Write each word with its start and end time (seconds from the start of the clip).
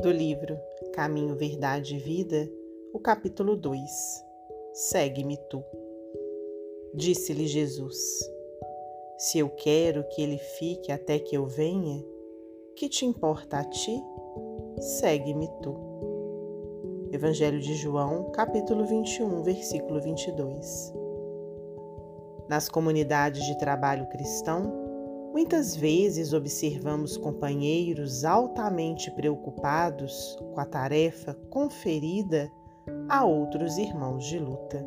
do 0.00 0.10
livro 0.10 0.58
Caminho, 0.94 1.36
Verdade 1.36 1.96
e 1.96 1.98
Vida, 1.98 2.50
o 2.92 2.98
capítulo 2.98 3.54
2 3.54 4.24
Segue-me 4.72 5.36
tu. 5.50 5.62
Disse-lhe 6.94 7.46
Jesus: 7.46 7.98
Se 9.18 9.38
eu 9.38 9.50
quero 9.50 10.02
que 10.08 10.22
ele 10.22 10.38
fique 10.38 10.90
até 10.90 11.18
que 11.18 11.36
eu 11.36 11.44
venha, 11.44 12.02
que 12.76 12.88
te 12.88 13.04
importa 13.04 13.58
a 13.58 13.64
ti? 13.64 14.02
Segue-me 14.78 15.48
tu. 15.62 15.76
Evangelho 17.12 17.60
de 17.60 17.74
João, 17.74 18.30
capítulo 18.30 18.86
21, 18.86 19.42
versículo 19.42 20.00
22. 20.00 20.94
Nas 22.48 22.70
comunidades 22.70 23.44
de 23.44 23.58
trabalho 23.58 24.08
cristão, 24.08 24.89
Muitas 25.32 25.76
vezes 25.76 26.32
observamos 26.32 27.16
companheiros 27.16 28.24
altamente 28.24 29.10
preocupados 29.12 30.36
com 30.52 30.60
a 30.60 30.64
tarefa 30.64 31.34
conferida 31.50 32.50
a 33.08 33.24
outros 33.24 33.78
irmãos 33.78 34.24
de 34.24 34.38
luta. 34.40 34.84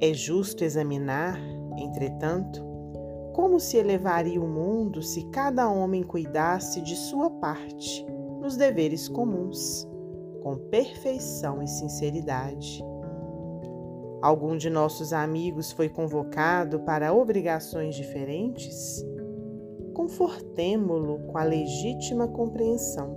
É 0.00 0.14
justo 0.14 0.64
examinar, 0.64 1.38
entretanto, 1.76 2.64
como 3.34 3.60
se 3.60 3.76
elevaria 3.76 4.40
o 4.40 4.48
mundo 4.48 5.02
se 5.02 5.24
cada 5.30 5.68
homem 5.68 6.02
cuidasse 6.02 6.80
de 6.80 6.96
sua 6.96 7.30
parte 7.30 8.06
nos 8.40 8.56
deveres 8.56 9.08
comuns, 9.08 9.86
com 10.42 10.56
perfeição 10.70 11.62
e 11.62 11.68
sinceridade. 11.68 12.82
Algum 14.22 14.54
de 14.54 14.68
nossos 14.68 15.14
amigos 15.14 15.72
foi 15.72 15.88
convocado 15.88 16.80
para 16.80 17.10
obrigações 17.10 17.94
diferentes? 17.94 19.02
Confortemo-lo 19.94 21.20
com 21.20 21.38
a 21.38 21.42
legítima 21.42 22.28
compreensão. 22.28 23.16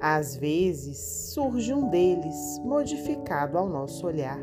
Às 0.00 0.36
vezes 0.36 1.32
surge 1.32 1.74
um 1.74 1.88
deles 1.88 2.60
modificado 2.64 3.58
ao 3.58 3.68
nosso 3.68 4.06
olhar. 4.06 4.38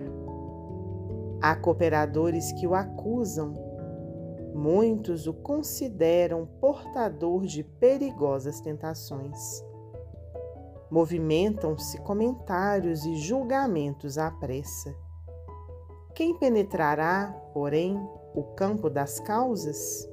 Há 1.42 1.56
cooperadores 1.56 2.52
que 2.52 2.68
o 2.68 2.76
acusam, 2.76 3.54
muitos 4.54 5.26
o 5.26 5.34
consideram 5.34 6.46
portador 6.60 7.46
de 7.46 7.64
perigosas 7.64 8.60
tentações. 8.60 9.64
Movimentam-se 10.92 11.98
comentários 12.02 13.06
e 13.06 13.16
julgamentos 13.16 14.18
à 14.18 14.30
pressa. 14.30 14.94
Quem 16.16 16.36
penetrará, 16.36 17.36
porém, 17.56 18.00
o 18.36 18.44
campo 18.44 18.88
das 18.88 19.20
causas? 19.20 20.08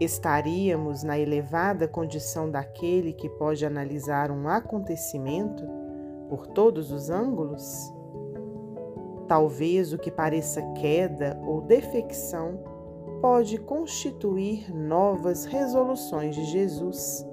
Estaríamos 0.00 1.04
na 1.04 1.16
elevada 1.16 1.86
condição 1.86 2.50
daquele 2.50 3.12
que 3.12 3.28
pode 3.28 3.64
analisar 3.64 4.32
um 4.32 4.48
acontecimento 4.48 5.62
por 6.28 6.48
todos 6.48 6.90
os 6.90 7.10
ângulos? 7.10 7.94
Talvez 9.28 9.92
o 9.92 9.98
que 9.98 10.10
pareça 10.10 10.60
queda 10.72 11.40
ou 11.46 11.60
defecção 11.60 12.58
pode 13.20 13.58
constituir 13.58 14.74
novas 14.74 15.44
resoluções 15.44 16.34
de 16.34 16.44
Jesus 16.46 17.24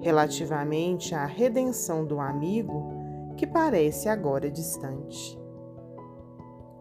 relativamente 0.00 1.14
à 1.14 1.26
redenção 1.26 2.02
do 2.02 2.18
amigo 2.18 2.82
que 3.36 3.46
parece 3.46 4.08
agora 4.08 4.50
distante. 4.50 5.43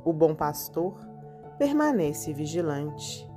O 0.05 0.11
bom 0.11 0.35
pastor 0.35 0.95
permanece 1.57 2.33
vigilante. 2.33 3.29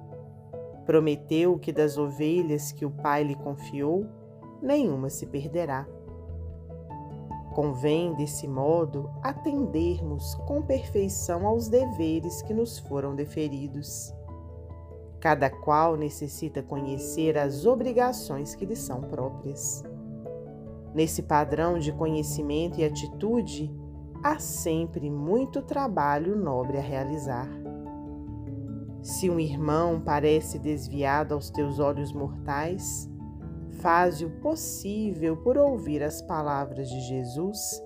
Prometeu 0.85 1.59
que 1.59 1.73
das 1.73 1.97
ovelhas 1.97 2.73
que 2.73 2.85
o 2.85 2.91
Pai 2.91 3.23
lhe 3.23 3.35
confiou, 3.35 4.07
nenhuma 4.61 5.09
se 5.09 5.27
perderá. 5.27 5.87
Convém, 7.55 8.13
desse 8.15 8.47
modo, 8.47 9.11
atendermos 9.23 10.35
com 10.47 10.61
perfeição 10.61 11.47
aos 11.47 11.69
deveres 11.69 12.43
que 12.43 12.53
nos 12.53 12.79
foram 12.79 13.15
deferidos. 13.15 14.15
Cada 15.21 15.49
qual 15.49 15.97
necessita 15.97 16.63
conhecer 16.63 17.39
as 17.39 17.65
obrigações 17.65 18.55
que 18.55 18.67
lhe 18.67 18.77
são 18.77 19.01
próprias. 19.01 19.83
Nesse 20.95 21.23
padrão 21.23 21.79
de 21.79 21.93
conhecimento 21.93 22.79
e 22.79 22.85
atitude, 22.85 23.75
há 24.27 24.41
sempre 24.41 25.09
muito 25.09 25.63
trabalho 25.63 26.35
nobre 26.35 26.79
a 26.79 26.81
realizar. 26.81 27.49
Se 29.01 29.31
um 29.31 29.39
irmão 29.39 30.01
parece 30.01 30.59
desviado 30.59 31.33
aos 31.33 31.49
teus 31.49 31.79
olhos 31.79 32.13
mortais, 32.13 33.09
faze 33.81 34.25
o 34.25 34.41
possível 34.41 35.37
por 35.37 35.57
ouvir 35.57 36.03
as 36.03 36.21
palavras 36.21 36.89
de 36.89 37.01
Jesus 37.03 37.81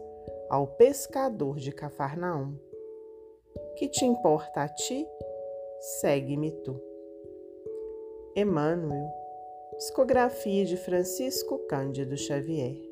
ao 0.48 0.66
pescador 0.66 1.56
de 1.56 1.72
Cafarnaum. 1.72 2.58
Que 3.76 3.86
te 3.86 4.06
importa 4.06 4.62
a 4.62 4.68
ti? 4.68 5.06
Segue-me 6.00 6.52
tu. 6.62 6.80
Emmanuel, 8.34 9.10
psicografia 9.76 10.64
de 10.64 10.78
Francisco 10.78 11.58
Cândido 11.68 12.16
Xavier. 12.16 12.89